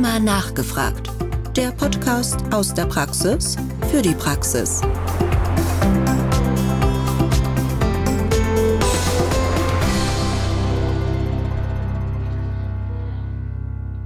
[0.00, 1.10] Rheuma nachgefragt.
[1.54, 3.56] Der Podcast aus der Praxis
[3.90, 4.80] für die Praxis.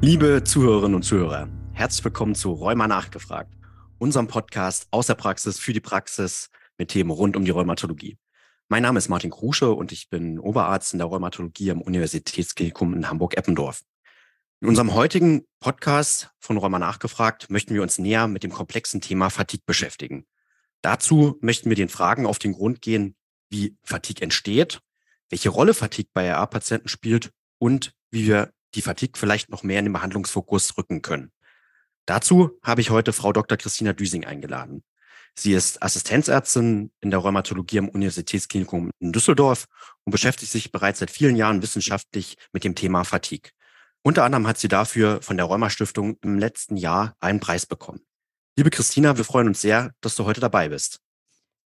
[0.01, 3.55] Liebe Zuhörerinnen und Zuhörer, herzlich willkommen zu Rheuma nachgefragt,
[3.99, 8.19] unserem Podcast aus der Praxis für die Praxis mit Themen rund um die Rheumatologie.
[8.69, 13.09] Mein Name ist Martin Krusche und ich bin Oberarzt in der Rheumatologie am Universitätsklinikum in
[13.09, 13.83] Hamburg-Eppendorf.
[14.65, 19.29] In unserem heutigen Podcast von Rheuma nachgefragt möchten wir uns näher mit dem komplexen Thema
[19.29, 20.25] Fatigue beschäftigen.
[20.81, 23.15] Dazu möchten wir den Fragen auf den Grund gehen,
[23.51, 24.81] wie Fatigue entsteht,
[25.29, 29.85] welche Rolle Fatigue bei RA-Patienten spielt und wie wir die Fatigue vielleicht noch mehr in
[29.85, 31.31] den Behandlungsfokus rücken können.
[32.07, 33.59] Dazu habe ich heute Frau Dr.
[33.59, 34.83] Christina Düsing eingeladen.
[35.35, 39.67] Sie ist Assistenzärztin in der Rheumatologie am Universitätsklinikum in Düsseldorf
[40.05, 43.51] und beschäftigt sich bereits seit vielen Jahren wissenschaftlich mit dem Thema Fatigue.
[44.07, 48.01] Unter anderem hat sie dafür von der Rheuma Stiftung im letzten Jahr einen Preis bekommen.
[48.55, 51.01] Liebe Christina, wir freuen uns sehr, dass du heute dabei bist.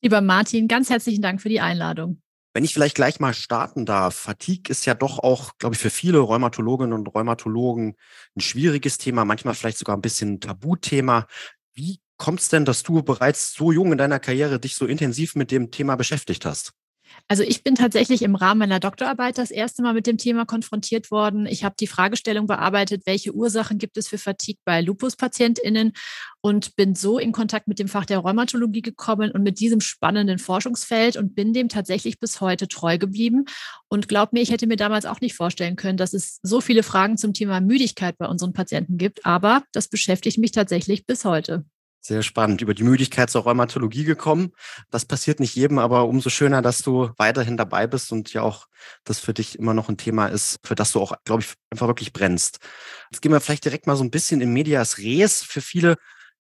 [0.03, 2.23] Lieber Martin, ganz herzlichen Dank für die Einladung.
[2.55, 5.91] Wenn ich vielleicht gleich mal starten darf, Fatigue ist ja doch auch, glaube ich, für
[5.91, 7.97] viele Rheumatologinnen und Rheumatologen
[8.37, 11.27] ein schwieriges Thema, manchmal vielleicht sogar ein bisschen ein Tabuthema.
[11.75, 15.35] Wie kommt es denn, dass du bereits so jung in deiner Karriere dich so intensiv
[15.35, 16.73] mit dem Thema beschäftigt hast?
[17.29, 21.11] Also ich bin tatsächlich im Rahmen meiner Doktorarbeit das erste Mal mit dem Thema konfrontiert
[21.11, 21.47] worden.
[21.47, 25.93] Ich habe die Fragestellung bearbeitet, welche Ursachen gibt es für Fatigue bei Lupus-PatientInnen
[26.41, 30.39] und bin so in Kontakt mit dem Fach der Rheumatologie gekommen und mit diesem spannenden
[30.39, 33.45] Forschungsfeld und bin dem tatsächlich bis heute treu geblieben.
[33.89, 36.83] Und glaub mir, ich hätte mir damals auch nicht vorstellen können, dass es so viele
[36.83, 41.65] Fragen zum Thema Müdigkeit bei unseren Patienten gibt, aber das beschäftigt mich tatsächlich bis heute.
[42.01, 42.63] Sehr spannend.
[42.63, 44.53] Über die Müdigkeit zur Rheumatologie gekommen.
[44.91, 48.67] Das passiert nicht jedem, aber umso schöner, dass du weiterhin dabei bist und ja auch
[49.05, 51.89] das für dich immer noch ein Thema ist, für das du auch, glaube ich, einfach
[51.89, 52.59] wirklich brennst.
[53.11, 55.43] Jetzt gehen wir vielleicht direkt mal so ein bisschen in Medias Res.
[55.43, 55.97] Für viele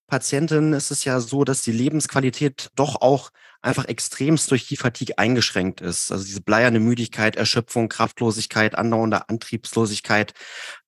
[0.06, 3.30] Patientinnen ist es ja so, dass die Lebensqualität doch auch
[3.63, 6.13] einfach extremst durch die Fatigue eingeschränkt ist.
[6.13, 10.33] Also diese bleierne Müdigkeit, Erschöpfung, Kraftlosigkeit, andauernde Antriebslosigkeit.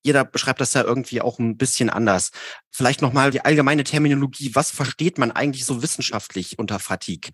[0.03, 2.31] Jeder beschreibt das ja irgendwie auch ein bisschen anders.
[2.69, 4.55] Vielleicht nochmal die allgemeine Terminologie.
[4.55, 7.31] Was versteht man eigentlich so wissenschaftlich unter Fatigue?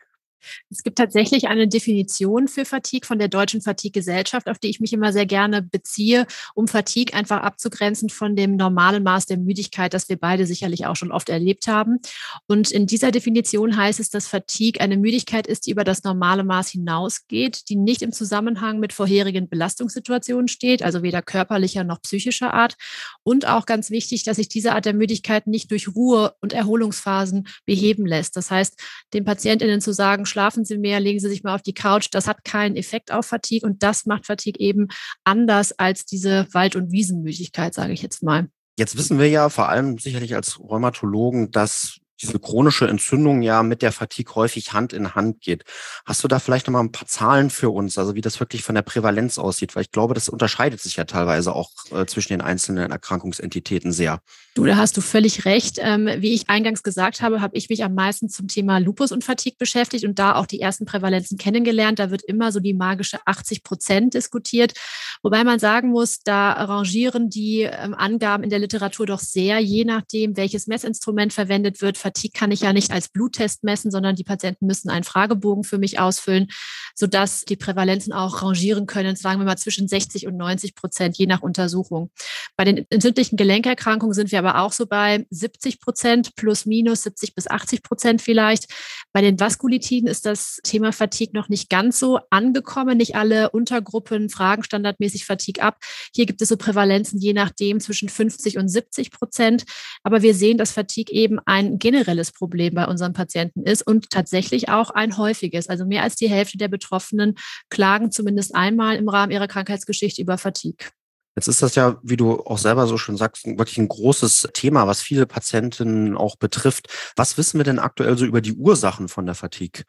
[0.70, 4.94] Es gibt tatsächlich eine Definition für Fatigue von der Deutschen Fatigue-Gesellschaft, auf die ich mich
[4.94, 10.10] immer sehr gerne beziehe, um Fatigue einfach abzugrenzen von dem normalen Maß der Müdigkeit, das
[10.10, 12.00] wir beide sicherlich auch schon oft erlebt haben.
[12.48, 16.44] Und in dieser Definition heißt es, dass Fatigue eine Müdigkeit ist, die über das normale
[16.44, 22.54] Maß hinausgeht, die nicht im Zusammenhang mit vorherigen Belastungssituationen steht, also weder körperlicher noch psychischer
[22.54, 22.76] Art.
[23.24, 27.48] Und auch ganz wichtig, dass sich diese Art der Müdigkeit nicht durch Ruhe- und Erholungsphasen
[27.66, 28.36] beheben lässt.
[28.36, 28.80] Das heißt,
[29.14, 32.10] den PatientInnen zu sagen, schlafen Sie mehr, legen Sie sich mal auf die Couch.
[32.12, 34.88] Das hat keinen Effekt auf Fatigue und das macht Fatigue eben
[35.24, 38.48] anders als diese Wald- und Wiesenmüdigkeit, sage ich jetzt mal.
[38.78, 43.82] Jetzt wissen wir ja vor allem sicherlich als Rheumatologen, dass diese chronische Entzündung ja mit
[43.82, 45.64] der Fatigue häufig Hand in Hand geht.
[46.06, 48.64] Hast du da vielleicht noch mal ein paar Zahlen für uns, also wie das wirklich
[48.64, 49.76] von der Prävalenz aussieht?
[49.76, 54.20] Weil ich glaube, das unterscheidet sich ja teilweise auch äh, zwischen den einzelnen Erkrankungsentitäten sehr.
[54.56, 55.78] Du, da hast du völlig recht.
[55.80, 59.24] Ähm, wie ich eingangs gesagt habe, habe ich mich am meisten zum Thema Lupus und
[59.24, 62.00] Fatigue beschäftigt und da auch die ersten Prävalenzen kennengelernt.
[62.00, 64.74] Da wird immer so die magische 80 Prozent diskutiert.
[65.22, 69.86] Wobei man sagen muss, da arrangieren die ähm, Angaben in der Literatur doch sehr, je
[69.86, 74.24] nachdem, welches Messinstrument verwendet wird Fatigue kann ich ja nicht als Bluttest messen, sondern die
[74.24, 76.48] Patienten müssen einen Fragebogen für mich ausfüllen,
[76.96, 81.26] sodass die Prävalenzen auch rangieren können, sagen wir mal zwischen 60 und 90 Prozent, je
[81.26, 82.10] nach Untersuchung.
[82.56, 87.36] Bei den entzündlichen Gelenkerkrankungen sind wir aber auch so bei 70 Prozent plus minus 70
[87.36, 88.72] bis 80 Prozent vielleicht.
[89.14, 92.98] Bei den Vaskulitiden ist das Thema Fatigue noch nicht ganz so angekommen.
[92.98, 95.78] Nicht alle Untergruppen fragen standardmäßig Fatigue ab.
[96.16, 99.66] Hier gibt es so Prävalenzen je nachdem zwischen 50 und 70 Prozent.
[100.04, 104.10] Aber wir sehen, dass Fatigue eben ein generelles generelles Problem bei unseren Patienten ist und
[104.10, 105.68] tatsächlich auch ein häufiges.
[105.68, 107.36] Also mehr als die Hälfte der Betroffenen
[107.70, 110.88] klagen zumindest einmal im Rahmen ihrer Krankheitsgeschichte über Fatigue.
[111.36, 114.88] Jetzt ist das ja, wie du auch selber so schön sagst, wirklich ein großes Thema,
[114.88, 116.88] was viele Patientinnen auch betrifft.
[117.16, 119.84] Was wissen wir denn aktuell so über die Ursachen von der Fatigue?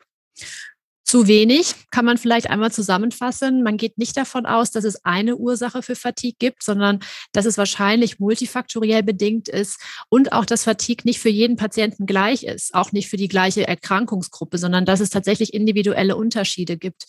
[1.08, 3.62] Zu wenig kann man vielleicht einmal zusammenfassen.
[3.62, 7.00] Man geht nicht davon aus, dass es eine Ursache für Fatigue gibt, sondern
[7.32, 12.42] dass es wahrscheinlich multifaktoriell bedingt ist und auch, dass Fatigue nicht für jeden Patienten gleich
[12.42, 17.04] ist, auch nicht für die gleiche Erkrankungsgruppe, sondern dass es tatsächlich individuelle Unterschiede gibt.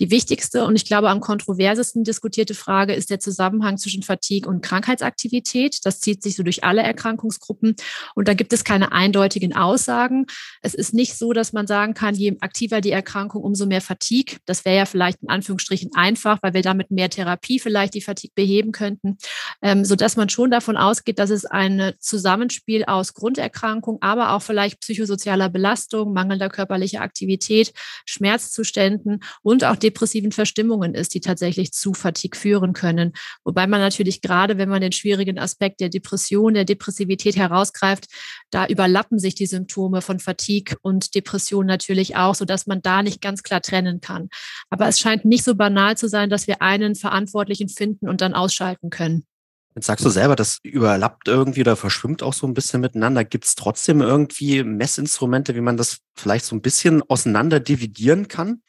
[0.00, 4.62] Die wichtigste und ich glaube am kontroversesten diskutierte Frage ist der Zusammenhang zwischen Fatigue und
[4.62, 5.78] Krankheitsaktivität.
[5.84, 7.76] Das zieht sich so durch alle Erkrankungsgruppen
[8.16, 10.26] und da gibt es keine eindeutigen Aussagen.
[10.60, 14.38] Es ist nicht so, dass man sagen kann, je aktiver die Erkrankung, umso mehr Fatigue.
[14.46, 18.32] Das wäre ja vielleicht in Anführungsstrichen einfach, weil wir damit mehr Therapie vielleicht die Fatigue
[18.34, 19.18] beheben könnten,
[19.62, 24.80] ähm, sodass man schon davon ausgeht, dass es ein Zusammenspiel aus Grunderkrankung, aber auch vielleicht
[24.80, 27.72] psychosozialer Belastung, mangelnder körperlicher Aktivität,
[28.06, 33.12] Schmerzzuständen und auch depressiven Verstimmungen ist, die tatsächlich zu Fatigue führen können.
[33.44, 38.06] Wobei man natürlich gerade, wenn man den schwierigen Aspekt der Depression, der Depressivität herausgreift,
[38.50, 43.20] da überlappen sich die Symptome von Fatigue und Depression natürlich auch, sodass man da nicht
[43.20, 44.28] ganz klar trennen kann.
[44.70, 48.34] Aber es scheint nicht so banal zu sein, dass wir einen Verantwortlichen finden und dann
[48.34, 49.26] ausschalten können.
[49.74, 53.24] Jetzt sagst du selber, das überlappt irgendwie oder verschwimmt auch so ein bisschen miteinander.
[53.24, 58.62] Gibt es trotzdem irgendwie Messinstrumente, wie man das vielleicht so ein bisschen auseinander dividieren kann?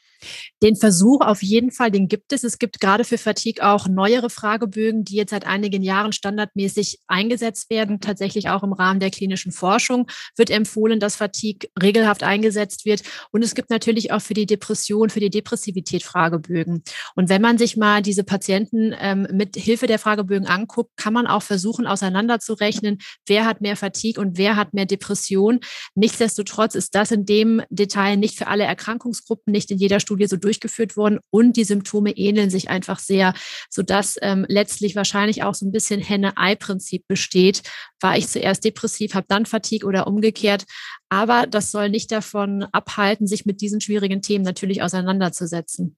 [0.64, 2.44] Den Versuch auf jeden Fall, den gibt es.
[2.44, 7.70] Es gibt gerade für Fatigue auch neuere Fragebögen, die jetzt seit einigen Jahren standardmäßig eingesetzt
[7.70, 8.00] werden.
[8.00, 13.04] Tatsächlich auch im Rahmen der klinischen Forschung wird empfohlen, dass Fatigue regelhaft eingesetzt wird.
[13.32, 16.84] Und es gibt natürlich auch für die Depression, für die Depressivität Fragebögen.
[17.16, 21.28] Und wenn man sich mal diese Patienten ähm, mit Hilfe der Fragebögen anguckt, kann man
[21.28, 25.60] auch versuchen, auseinanderzurechnen, wer hat mehr Fatigue und wer hat mehr Depression.
[25.96, 30.28] Nichtsdestotrotz ist das in dem Detail nicht für alle Erkrankungsgruppen, nicht in jeder Studie Studie
[30.28, 33.34] so durchgeführt worden und die Symptome ähneln sich einfach sehr,
[33.70, 37.64] sodass ähm, letztlich wahrscheinlich auch so ein bisschen Henne-Ei-Prinzip besteht.
[38.00, 40.66] War ich zuerst depressiv, habe dann Fatigue oder umgekehrt.
[41.10, 45.98] Aber das soll nicht davon abhalten, sich mit diesen schwierigen Themen natürlich auseinanderzusetzen.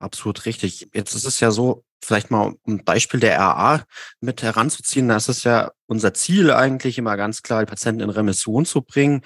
[0.00, 0.88] Absolut richtig.
[0.94, 3.84] Jetzt ist es ja so, vielleicht mal ein Beispiel der RA
[4.20, 8.64] mit heranzuziehen, da ist ja unser Ziel eigentlich immer ganz klar, die Patienten in Remission
[8.64, 9.22] zu bringen.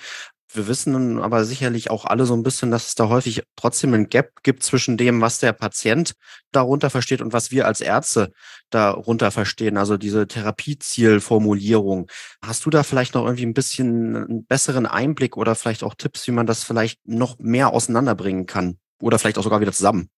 [0.54, 4.08] Wir wissen aber sicherlich auch alle so ein bisschen, dass es da häufig trotzdem ein
[4.08, 6.12] Gap gibt zwischen dem, was der Patient
[6.50, 8.32] darunter versteht und was wir als Ärzte
[8.70, 9.78] darunter verstehen.
[9.78, 12.10] Also diese Therapiezielformulierung.
[12.44, 16.26] Hast du da vielleicht noch irgendwie ein bisschen einen besseren Einblick oder vielleicht auch Tipps,
[16.26, 18.78] wie man das vielleicht noch mehr auseinanderbringen kann?
[19.00, 20.10] Oder vielleicht auch sogar wieder zusammen?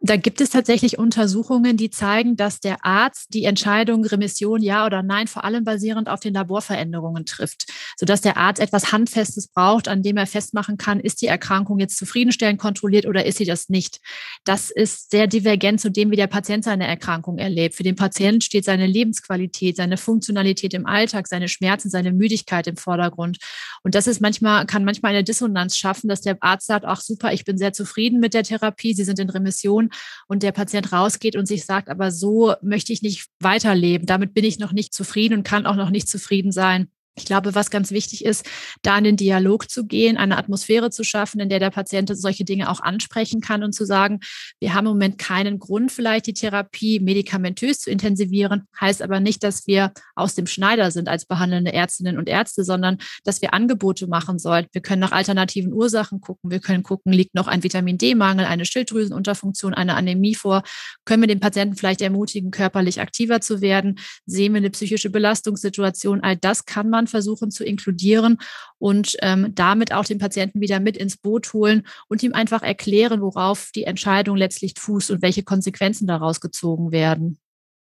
[0.00, 5.02] Da gibt es tatsächlich Untersuchungen, die zeigen, dass der Arzt die Entscheidung Remission ja oder
[5.02, 7.66] nein vor allem basierend auf den Laborveränderungen trifft,
[7.96, 11.96] sodass der Arzt etwas Handfestes braucht, an dem er festmachen kann, ist die Erkrankung jetzt
[11.96, 14.00] zufriedenstellend kontrolliert oder ist sie das nicht.
[14.44, 17.74] Das ist sehr divergent zu dem, wie der Patient seine Erkrankung erlebt.
[17.74, 22.76] Für den Patienten steht seine Lebensqualität, seine Funktionalität im Alltag, seine Schmerzen, seine Müdigkeit im
[22.76, 23.38] Vordergrund.
[23.82, 27.32] Und das ist manchmal, kann manchmal eine Dissonanz schaffen, dass der Arzt sagt, ach super,
[27.32, 29.90] ich bin sehr zufrieden mit der Therapie, Sie sind in Remission Depression
[30.28, 34.06] und der Patient rausgeht und sich sagt, aber so möchte ich nicht weiterleben.
[34.06, 36.88] Damit bin ich noch nicht zufrieden und kann auch noch nicht zufrieden sein.
[37.18, 38.44] Ich glaube, was ganz wichtig ist,
[38.82, 42.44] da in den Dialog zu gehen, eine Atmosphäre zu schaffen, in der der Patient solche
[42.44, 44.20] Dinge auch ansprechen kann und zu sagen,
[44.60, 49.42] wir haben im Moment keinen Grund, vielleicht die Therapie medikamentös zu intensivieren, heißt aber nicht,
[49.44, 54.08] dass wir aus dem Schneider sind als behandelnde Ärztinnen und Ärzte, sondern dass wir Angebote
[54.08, 54.68] machen sollten.
[54.72, 56.50] Wir können nach alternativen Ursachen gucken.
[56.50, 60.64] Wir können gucken, liegt noch ein Vitamin D-Mangel, eine Schilddrüsenunterfunktion, eine Anämie vor?
[61.06, 63.98] Können wir den Patienten vielleicht ermutigen, körperlich aktiver zu werden?
[64.26, 66.20] Sehen wir eine psychische Belastungssituation?
[66.20, 68.38] All das kann man versuchen zu inkludieren
[68.78, 73.20] und ähm, damit auch den Patienten wieder mit ins Boot holen und ihm einfach erklären,
[73.20, 77.38] worauf die Entscheidung letztlich fußt und welche Konsequenzen daraus gezogen werden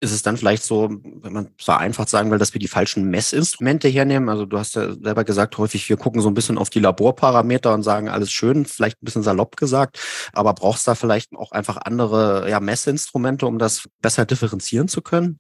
[0.04, 3.88] ist es dann vielleicht so, wenn man vereinfacht sagen will, dass wir die falschen Messinstrumente
[3.88, 4.27] hernehmen?
[4.27, 7.74] Also du hast ja selber gesagt, häufig wir gucken so ein bisschen auf die Laborparameter
[7.74, 10.00] und sagen, alles schön, vielleicht ein bisschen salopp gesagt,
[10.33, 15.01] aber brauchst du da vielleicht auch einfach andere ja, Messinstrumente, um das besser differenzieren zu
[15.01, 15.39] können?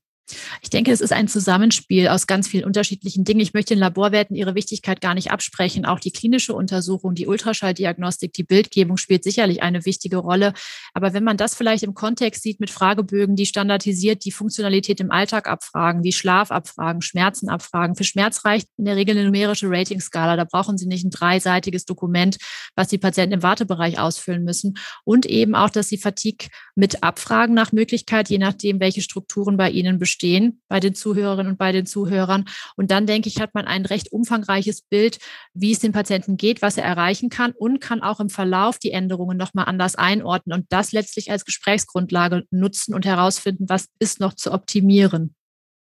[0.61, 3.41] Ich denke, es ist ein Zusammenspiel aus ganz vielen unterschiedlichen Dingen.
[3.41, 5.85] Ich möchte den Laborwerten ihre Wichtigkeit gar nicht absprechen.
[5.85, 10.53] Auch die klinische Untersuchung, die Ultraschalldiagnostik, die Bildgebung spielt sicherlich eine wichtige Rolle.
[10.93, 15.11] Aber wenn man das vielleicht im Kontext sieht mit Fragebögen, die standardisiert die Funktionalität im
[15.11, 17.95] Alltag abfragen, wie Schlaf abfragen, Schmerzen abfragen.
[17.95, 20.37] Für Schmerz reicht in der Regel eine numerische Ratingskala.
[20.37, 22.37] Da brauchen Sie nicht ein dreiseitiges Dokument,
[22.75, 24.75] was die Patienten im Wartebereich ausfüllen müssen.
[25.03, 29.69] Und eben auch, dass Sie Fatigue mit abfragen nach Möglichkeit, je nachdem, welche Strukturen bei
[29.69, 32.45] Ihnen bestehen verstehen bei den Zuhörerinnen und bei den Zuhörern.
[32.75, 35.17] Und dann denke ich, hat man ein recht umfangreiches Bild,
[35.53, 38.91] wie es dem Patienten geht, was er erreichen kann und kann auch im Verlauf die
[38.91, 44.33] Änderungen nochmal anders einordnen und das letztlich als Gesprächsgrundlage nutzen und herausfinden, was ist noch
[44.33, 45.35] zu optimieren.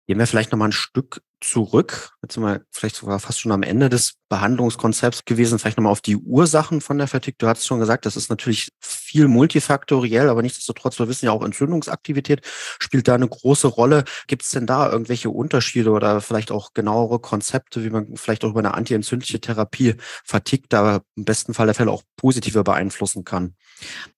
[0.07, 2.11] Gehen wir vielleicht nochmal ein Stück zurück.
[2.23, 5.59] Jetzt sind wir vielleicht sogar fast schon am Ende des Behandlungskonzepts gewesen.
[5.59, 7.37] Vielleicht nochmal auf die Ursachen von der Fatigue.
[7.39, 8.71] Du hast schon gesagt, das ist natürlich
[9.09, 12.43] viel multifaktoriell, aber nichtsdestotrotz, wir wissen ja auch, Entzündungsaktivität
[12.79, 14.05] spielt da eine große Rolle.
[14.27, 18.51] Gibt es denn da irgendwelche Unterschiede oder vielleicht auch genauere Konzepte, wie man vielleicht auch
[18.51, 23.55] über eine antientzündliche Therapie Fatigue da im besten Fall der Fälle auch positiver beeinflussen kann?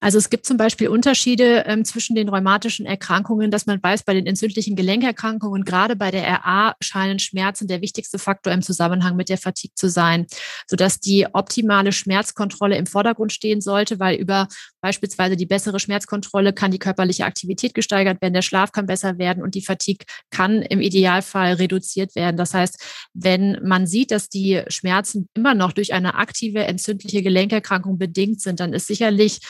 [0.00, 4.14] Also es gibt zum Beispiel Unterschiede ähm, zwischen den rheumatischen Erkrankungen, dass man weiß, bei
[4.14, 9.28] den entzündlichen Gelenkerkrankungen, gerade bei der RA, scheinen Schmerzen der wichtigste Faktor im Zusammenhang mit
[9.28, 10.26] der Fatigue zu sein,
[10.66, 14.48] sodass die optimale Schmerzkontrolle im Vordergrund stehen sollte, weil über
[14.80, 19.42] Beispielsweise die bessere Schmerzkontrolle kann die körperliche Aktivität gesteigert werden, der Schlaf kann besser werden
[19.42, 22.36] und die Fatigue kann im Idealfall reduziert werden.
[22.36, 27.98] Das heißt, wenn man sieht, dass die Schmerzen immer noch durch eine aktive entzündliche Gelenkerkrankung
[27.98, 29.40] bedingt sind, dann ist sicherlich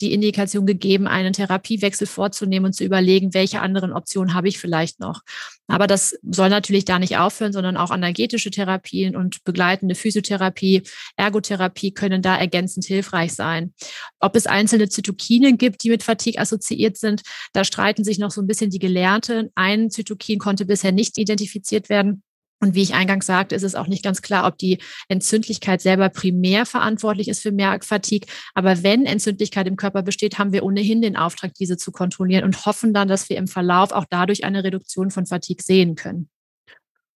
[0.00, 5.00] die Indikation gegeben, einen Therapiewechsel vorzunehmen und zu überlegen, welche anderen Optionen habe ich vielleicht
[5.00, 5.22] noch.
[5.66, 10.82] Aber das soll natürlich da nicht aufhören, sondern auch analgetische Therapien und begleitende Physiotherapie,
[11.16, 13.72] Ergotherapie können da ergänzend hilfreich sein.
[14.18, 18.40] Ob es einzelne Zytokine gibt, die mit Fatigue assoziiert sind, da streiten sich noch so
[18.40, 19.50] ein bisschen die Gelehrten.
[19.54, 22.22] Ein Zytokin konnte bisher nicht identifiziert werden.
[22.60, 26.10] Und wie ich eingangs sagte, ist es auch nicht ganz klar, ob die Entzündlichkeit selber
[26.10, 28.28] primär verantwortlich ist für Merkfatigue.
[28.54, 32.66] Aber wenn Entzündlichkeit im Körper besteht, haben wir ohnehin den Auftrag, diese zu kontrollieren und
[32.66, 36.28] hoffen dann, dass wir im Verlauf auch dadurch eine Reduktion von Fatigue sehen können.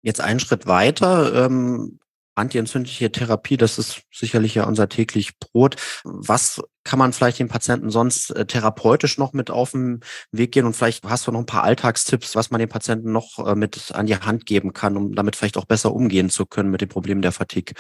[0.02, 1.46] Jetzt einen Schritt weiter.
[1.46, 2.00] Ähm,
[2.36, 5.76] antientzündliche Therapie, das ist sicherlich ja unser täglich Brot.
[6.04, 10.66] Was kann man vielleicht den Patienten sonst äh, therapeutisch noch mit auf den Weg gehen?
[10.66, 13.92] Und vielleicht hast du noch ein paar Alltagstipps, was man den Patienten noch äh, mit
[13.94, 16.90] an die Hand geben kann, um damit vielleicht auch besser umgehen zu können mit dem
[16.90, 17.76] Problem der Fatigue.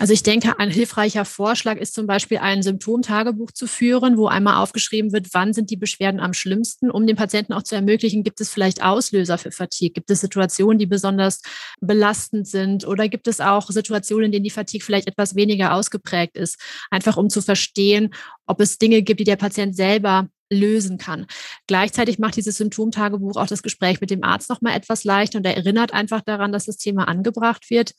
[0.00, 4.62] Also ich denke, ein hilfreicher Vorschlag ist zum Beispiel ein Symptomtagebuch zu führen, wo einmal
[4.62, 8.40] aufgeschrieben wird, wann sind die Beschwerden am schlimmsten, um dem Patienten auch zu ermöglichen, gibt
[8.40, 9.90] es vielleicht Auslöser für Fatigue?
[9.90, 11.42] Gibt es Situationen, die besonders
[11.80, 12.86] belastend sind?
[12.86, 16.60] Oder gibt es auch Situationen, in denen die Fatigue vielleicht etwas weniger ausgeprägt ist?
[16.90, 18.14] Einfach um zu verstehen,
[18.46, 21.26] ob es Dinge gibt, die der Patient selber lösen kann.
[21.66, 25.46] Gleichzeitig macht dieses Symptomtagebuch auch das Gespräch mit dem Arzt noch mal etwas leichter und
[25.46, 27.94] er erinnert einfach daran, dass das Thema angebracht wird.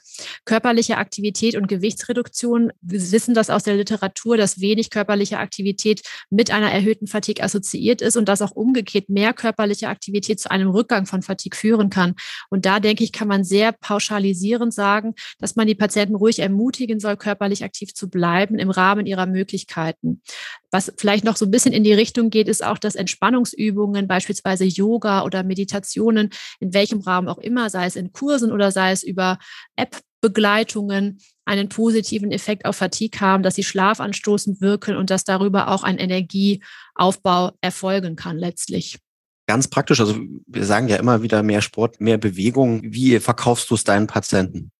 [0.46, 6.52] Körperliche Aktivität und Gewichtsreduktion, wir wissen das aus der Literatur, dass wenig körperliche Aktivität mit
[6.52, 11.06] einer erhöhten Fatigue assoziiert ist und dass auch umgekehrt mehr körperliche Aktivität zu einem Rückgang
[11.06, 12.16] von Fatigue führen kann.
[12.50, 17.00] Und da denke ich, kann man sehr pauschalisierend sagen, dass man die Patienten ruhig ermutigen
[17.00, 20.22] soll, körperlich aktiv zu bleiben im Rahmen ihrer Möglichkeiten.
[20.72, 24.66] Was vielleicht noch so ein bisschen in die Richtung geht, ist auch, dass Entspannungsübungen, beispielsweise
[24.66, 26.30] Yoga oder Meditationen,
[26.60, 29.38] in welchem Rahmen auch immer, sei es in Kursen oder sei es über
[29.76, 35.84] App-Begleitungen, einen positiven Effekt auf Fatigue haben, dass sie schlafanstoßend wirken und dass darüber auch
[35.84, 39.00] ein Energieaufbau erfolgen kann letztlich.
[39.48, 40.16] Ganz praktisch, also
[40.46, 42.82] wir sagen ja immer wieder mehr Sport, mehr Bewegung.
[42.84, 44.72] Wie verkaufst du es deinen Patienten?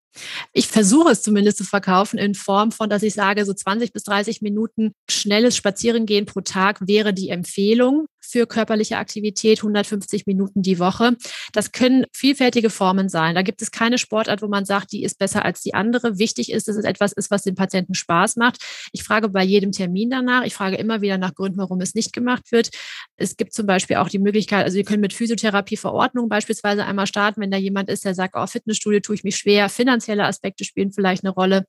[0.54, 4.04] Ich versuche es zumindest zu verkaufen in Form von, dass ich sage, so 20 bis
[4.04, 10.80] 30 Minuten schnelles Spazierengehen pro Tag wäre die Empfehlung für körperliche Aktivität, 150 Minuten die
[10.80, 11.16] Woche.
[11.54, 13.36] Das können vielfältige Formen sein.
[13.36, 16.20] Da gibt es keine Sportart, wo man sagt, die ist besser als die andere.
[16.20, 18.58] Wichtig ist, dass es etwas ist, was dem Patienten Spaß macht.
[18.92, 20.44] Ich frage bei jedem Termin danach.
[20.46, 22.70] Ich frage immer wieder nach Gründen, warum es nicht gemacht wird.
[23.18, 27.42] Es gibt zum Beispiel auch die Möglichkeit, also wir können mit Physiotherapieverordnung beispielsweise einmal starten,
[27.42, 30.92] wenn da jemand ist, der sagt, oh, Fitnessstudio tue ich mich schwer, finanzielle Aspekte spielen
[30.92, 31.66] vielleicht eine Rolle.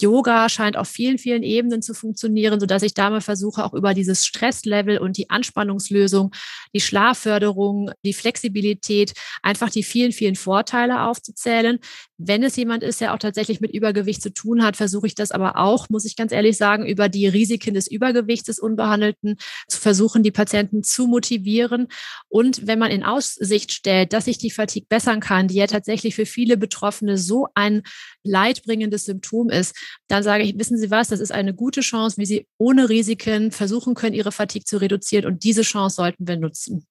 [0.00, 3.94] Yoga scheint auf vielen, vielen Ebenen zu funktionieren, sodass ich da mal versuche, auch über
[3.94, 6.30] dieses Stresslevel und die Anspannungslösung Auflösung,
[6.74, 11.78] die Schlafförderung, die Flexibilität, einfach die vielen, vielen Vorteile aufzuzählen.
[12.18, 15.30] Wenn es jemand ist, der auch tatsächlich mit Übergewicht zu tun hat, versuche ich das
[15.30, 19.36] aber auch, muss ich ganz ehrlich sagen, über die Risiken des Übergewichts des Unbehandelten
[19.68, 21.88] zu versuchen, die Patienten zu motivieren.
[22.28, 26.14] Und wenn man in Aussicht stellt, dass sich die Fatigue bessern kann, die ja tatsächlich
[26.14, 27.82] für viele Betroffene so ein
[28.24, 29.76] leidbringendes Symptom ist,
[30.08, 33.52] dann sage ich, wissen Sie was, das ist eine gute Chance, wie Sie ohne Risiken
[33.52, 35.26] versuchen können, Ihre Fatigue zu reduzieren.
[35.26, 36.86] Und diese Chance sollten wir nutzen.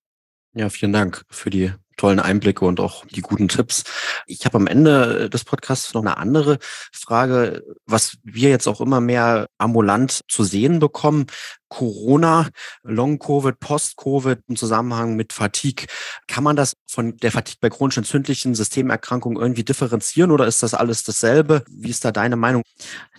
[0.54, 3.84] Ja, vielen Dank für die tollen Einblicke und auch die guten Tipps.
[4.28, 6.60] Ich habe am Ende des Podcasts noch eine andere
[6.94, 11.26] Frage, was wir jetzt auch immer mehr ambulant zu sehen bekommen.
[11.70, 12.48] Corona,
[12.84, 15.88] Long-Covid, Post-Covid im Zusammenhang mit Fatigue.
[16.28, 20.74] Kann man das von der Fatigue bei chronisch entzündlichen Systemerkrankungen irgendwie differenzieren oder ist das
[20.74, 21.66] alles dasselbe?
[21.70, 22.64] Wie ist da deine Meinung?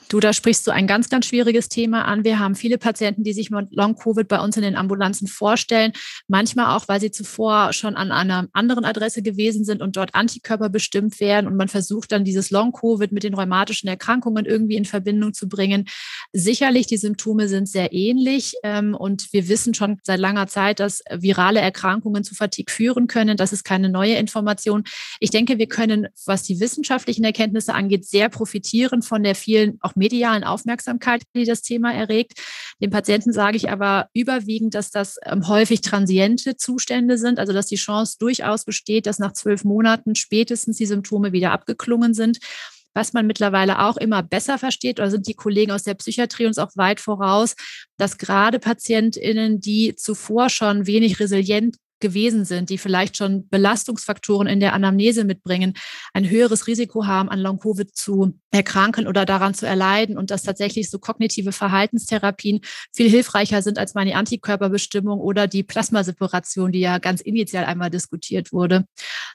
[0.09, 2.25] Du, da sprichst du ein ganz, ganz schwieriges Thema an.
[2.25, 5.93] Wir haben viele Patienten, die sich mit Long-Covid bei uns in den Ambulanzen vorstellen.
[6.29, 10.71] Manchmal auch, weil sie zuvor schon an einer anderen Adresse gewesen sind und dort Antikörper
[10.71, 11.47] bestimmt werden.
[11.47, 15.85] Und man versucht dann dieses Long-Covid mit den rheumatischen Erkrankungen irgendwie in Verbindung zu bringen.
[16.33, 18.55] Sicherlich, die Symptome sind sehr ähnlich.
[18.63, 23.37] Ähm, und wir wissen schon seit langer Zeit, dass virale Erkrankungen zu Fatigue führen können.
[23.37, 24.85] Das ist keine neue Information.
[25.21, 29.98] Ich denke, wir können, was die wissenschaftlichen Erkenntnisse angeht, sehr profitieren von der vielen auch
[29.99, 32.33] medialen Aufmerksamkeit, die das Thema erregt.
[32.81, 37.67] Den Patienten sage ich aber überwiegend, dass das ähm, häufig transiente Zustände sind, also dass
[37.67, 42.39] die Chance durchaus besteht, dass nach zwölf Monaten spätestens die Symptome wieder abgeklungen sind.
[42.95, 46.59] Was man mittlerweile auch immer besser versteht, oder sind die Kollegen aus der Psychiatrie uns
[46.59, 47.55] auch weit voraus,
[47.97, 54.61] dass gerade PatientInnen, die zuvor schon wenig resilient gewesen sind, die vielleicht schon Belastungsfaktoren in
[54.61, 55.75] der Anamnese mitbringen,
[56.15, 60.91] ein höheres Risiko haben, an Long-Covid zu erkranken oder daran zu erleiden und dass tatsächlich
[60.91, 62.61] so kognitive Verhaltenstherapien
[62.95, 68.53] viel hilfreicher sind als meine Antikörperbestimmung oder die Plasmaseparation, die ja ganz initial einmal diskutiert
[68.53, 68.87] wurde,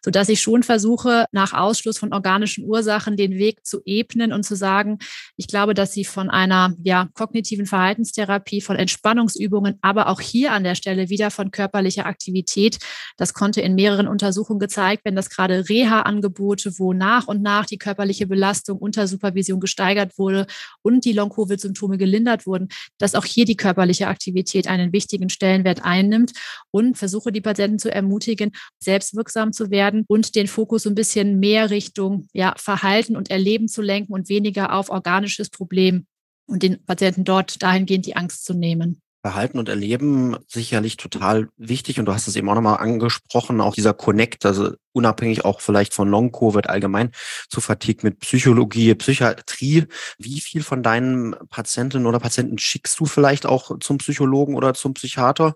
[0.03, 4.55] sodass ich schon versuche, nach Ausschluss von organischen Ursachen den Weg zu ebnen und zu
[4.55, 5.00] sagen,
[5.38, 10.63] ich glaube, dass sie von einer ja, kognitiven Verhaltenstherapie, von Entspannungsübungen, aber auch hier an
[10.63, 12.79] der Stelle wieder von körperlicher Aktivität Qualität.
[13.17, 17.77] Das konnte in mehreren Untersuchungen gezeigt werden, dass gerade Reha-Angebote, wo nach und nach die
[17.77, 20.45] körperliche Belastung unter Supervision gesteigert wurde
[20.81, 26.33] und die Long-Covid-Symptome gelindert wurden, dass auch hier die körperliche Aktivität einen wichtigen Stellenwert einnimmt
[26.72, 31.39] und versuche die Patienten zu ermutigen, selbstwirksam zu werden und den Fokus so ein bisschen
[31.39, 36.05] mehr Richtung ja, Verhalten und Erleben zu lenken und weniger auf organisches Problem
[36.48, 39.02] und den Patienten dort dahingehend die Angst zu nehmen.
[39.24, 41.98] Verhalten und Erleben sicherlich total wichtig.
[41.98, 45.93] Und du hast es eben auch nochmal angesprochen, auch dieser Connect, also unabhängig auch vielleicht
[45.93, 47.12] von Long-Covid allgemein
[47.50, 49.85] zu Fatigue mit Psychologie, Psychiatrie.
[50.17, 54.93] Wie viel von deinen Patientinnen oder Patienten schickst du vielleicht auch zum Psychologen oder zum
[54.93, 55.55] Psychiater?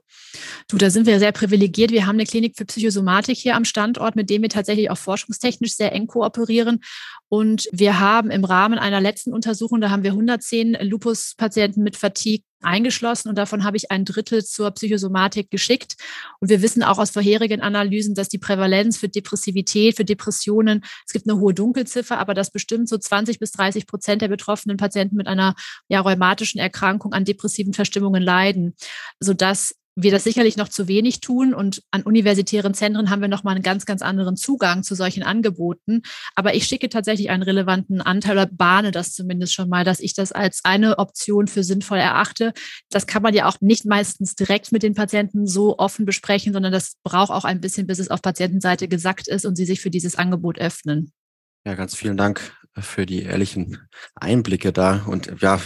[0.67, 1.91] Du, da sind wir sehr privilegiert.
[1.91, 5.75] Wir haben eine Klinik für Psychosomatik hier am Standort, mit dem wir tatsächlich auch forschungstechnisch
[5.75, 6.83] sehr eng kooperieren.
[7.29, 12.43] Und wir haben im Rahmen einer letzten Untersuchung, da haben wir 110 Lupus-Patienten mit Fatigue
[12.61, 15.95] eingeschlossen und davon habe ich ein Drittel zur Psychosomatik geschickt.
[16.39, 21.13] Und wir wissen auch aus vorherigen Analysen, dass die Prävalenz für Depressivität, für Depressionen, es
[21.13, 25.15] gibt eine hohe Dunkelziffer, aber dass bestimmt so 20 bis 30 Prozent der betroffenen Patienten
[25.15, 25.55] mit einer
[25.89, 28.75] ja, rheumatischen Erkrankung an depressiven Verstimmungen leiden,
[29.19, 33.43] sodass wir das sicherlich noch zu wenig tun und an universitären Zentren haben wir noch
[33.43, 36.03] mal einen ganz, ganz anderen Zugang zu solchen Angeboten.
[36.35, 40.13] Aber ich schicke tatsächlich einen relevanten Anteil oder bahne das zumindest schon mal, dass ich
[40.13, 42.53] das als eine Option für sinnvoll erachte.
[42.91, 46.71] Das kann man ja auch nicht meistens direkt mit den Patienten so offen besprechen, sondern
[46.71, 49.89] das braucht auch ein bisschen, bis es auf Patientenseite gesagt ist und sie sich für
[49.89, 51.11] dieses Angebot öffnen.
[51.65, 55.03] Ja, ganz vielen Dank für die ehrlichen Einblicke da.
[55.07, 55.59] Und ja,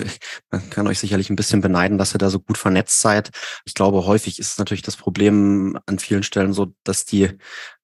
[0.52, 3.32] man kann euch sicherlich ein bisschen beneiden, dass ihr da so gut vernetzt seid.
[3.66, 7.38] Ich glaube, häufig ist natürlich das Problem an vielen Stellen so, dass die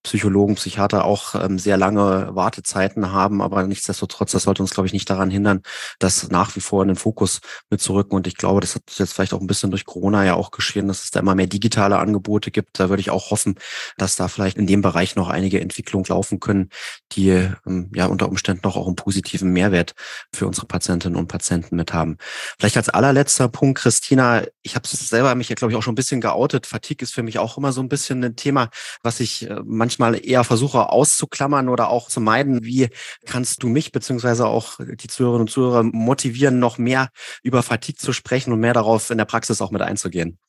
[0.03, 4.93] Psychologen, Psychiater auch ähm, sehr lange Wartezeiten haben, aber nichtsdestotrotz, das sollte uns, glaube ich,
[4.93, 5.61] nicht daran hindern,
[5.99, 8.15] das nach wie vor in den Fokus mitzurücken.
[8.15, 10.87] Und ich glaube, das hat jetzt vielleicht auch ein bisschen durch Corona ja auch geschehen,
[10.87, 12.79] dass es da immer mehr digitale Angebote gibt.
[12.79, 13.55] Da würde ich auch hoffen,
[13.97, 16.69] dass da vielleicht in dem Bereich noch einige Entwicklungen laufen können,
[17.11, 19.93] die ähm, ja unter Umständen noch auch einen positiven Mehrwert
[20.33, 22.17] für unsere Patientinnen und Patienten mit haben.
[22.59, 25.95] Vielleicht als allerletzter Punkt, Christina, ich habe selber mich ja, glaube ich, auch schon ein
[25.95, 26.65] bisschen geoutet.
[26.65, 28.69] Fatigue ist für mich auch immer so ein bisschen ein Thema,
[29.03, 32.63] was ich äh, manchmal manchmal eher versuche auszuklammern oder auch zu meiden.
[32.63, 32.89] Wie
[33.25, 37.09] kannst du mich beziehungsweise auch die Zuhörerinnen und Zuhörer motivieren, noch mehr
[37.43, 40.39] über Fatigue zu sprechen und mehr darauf in der Praxis auch mit einzugehen?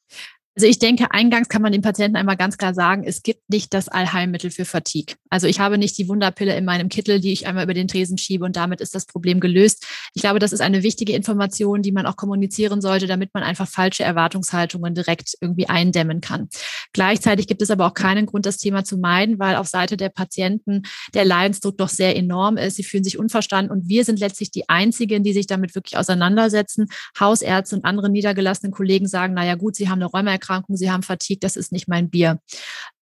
[0.58, 3.72] Also ich denke, eingangs kann man den Patienten einmal ganz klar sagen, es gibt nicht
[3.72, 5.14] das Allheilmittel für Fatigue.
[5.30, 8.18] Also ich habe nicht die Wunderpille in meinem Kittel, die ich einmal über den Tresen
[8.18, 9.86] schiebe und damit ist das Problem gelöst.
[10.14, 13.68] Ich glaube, das ist eine wichtige Information, die man auch kommunizieren sollte, damit man einfach
[13.68, 16.48] falsche Erwartungshaltungen direkt irgendwie eindämmen kann.
[16.92, 20.08] Gleichzeitig gibt es aber auch keinen Grund, das Thema zu meiden, weil auf Seite der
[20.08, 20.82] Patienten
[21.14, 22.74] der Leidensdruck doch sehr enorm ist.
[22.74, 26.88] Sie fühlen sich unverstanden und wir sind letztlich die Einzigen, die sich damit wirklich auseinandersetzen.
[27.20, 31.02] Hausärzte und andere niedergelassenen Kollegen sagen, naja gut, sie haben eine Rheumaerkrankung Erkrankung, sie haben
[31.02, 32.40] Fatigue, das ist nicht mein Bier.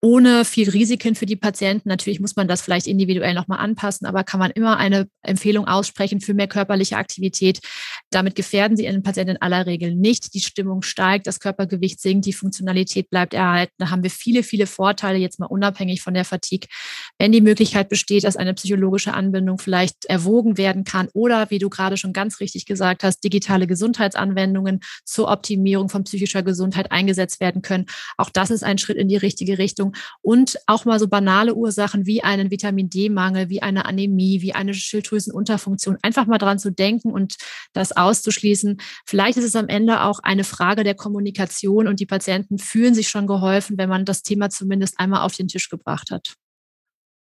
[0.07, 1.89] Ohne viel Risiken für die Patienten.
[1.89, 6.21] Natürlich muss man das vielleicht individuell nochmal anpassen, aber kann man immer eine Empfehlung aussprechen
[6.21, 7.59] für mehr körperliche Aktivität.
[8.11, 10.33] Damit gefährden Sie Ihren Patienten in aller Regel nicht.
[10.35, 13.73] Die Stimmung steigt, das Körpergewicht sinkt, die Funktionalität bleibt erhalten.
[13.79, 16.69] Da haben wir viele, viele Vorteile, jetzt mal unabhängig von der Fatigue.
[17.19, 21.69] Wenn die Möglichkeit besteht, dass eine psychologische Anbindung vielleicht erwogen werden kann oder, wie du
[21.69, 27.41] gerade schon ganz richtig gesagt hast, digitale Gesundheitsanwendungen zur Optimierung von psychischer Gesundheit eingesetzt eingesetzt
[27.41, 27.87] werden können.
[28.17, 29.96] Auch das ist ein Schritt in die richtige Richtung.
[30.23, 34.75] Und auch mal so banale Ursachen wie einen Vitamin D-Mangel, wie eine Anämie, wie eine
[34.75, 37.37] Schilddrüsenunterfunktion, einfach mal dran zu denken und
[37.73, 38.79] das auszuschließen.
[39.05, 43.09] Vielleicht ist es am Ende auch eine Frage der Kommunikation und die Patienten fühlen sich
[43.09, 46.37] schon geholfen, wenn man das Thema zumindest einmal auf den Tisch gebracht hat.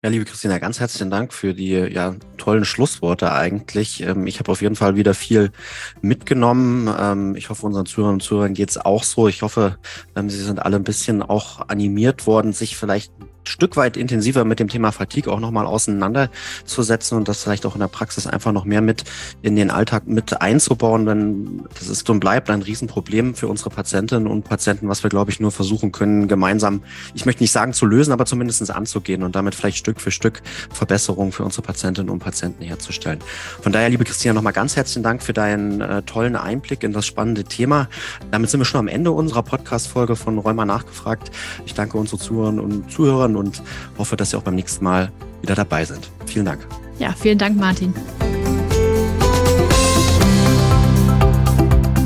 [0.04, 4.02] Ja, liebe Christina, ganz herzlichen Dank für die ja, tollen Schlussworte eigentlich.
[4.02, 5.52] Ähm, ich habe auf jeden Fall wieder viel
[6.00, 6.92] mitgenommen.
[6.98, 9.28] Ähm, ich hoffe, unseren Zuhörern und Zuhörern geht's auch so.
[9.28, 9.78] Ich hoffe,
[10.16, 13.12] ähm, sie sind alle ein bisschen auch animiert worden, sich vielleicht
[13.44, 17.81] Stück weit intensiver mit dem Thema Fatigue auch nochmal auseinanderzusetzen und das vielleicht auch in
[17.81, 19.05] der Praxis einfach noch mehr mit
[19.42, 24.26] in den Alltag mit einzubauen, denn das ist und bleibt ein Riesenproblem für unsere Patientinnen
[24.26, 26.83] und Patienten, was wir, glaube ich, nur versuchen können, gemeinsam,
[27.14, 30.42] ich möchte nicht sagen zu lösen, aber zumindest anzugehen und damit vielleicht Stück für Stück
[30.72, 33.18] Verbesserungen für unsere Patientinnen und Patienten herzustellen.
[33.61, 37.07] Von daher, liebe Christina, nochmal ganz herzlichen Dank für deinen äh, tollen Einblick in das
[37.07, 37.88] spannende Thema.
[38.31, 41.31] Damit sind wir schon am Ende unserer Podcast-Folge von Rheuma nachgefragt.
[41.66, 43.62] Ich danke unsere Zuhörern und Zuhörern und
[43.98, 46.10] hoffe, dass Sie auch beim nächsten Mal wieder dabei sind.
[46.26, 46.66] Vielen Dank.
[46.98, 47.94] Ja, vielen Dank, Martin.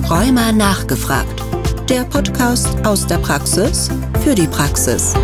[0.08, 1.42] Rheuma nachgefragt.
[1.88, 3.90] Der Podcast aus der Praxis
[4.24, 5.14] für die Praxis.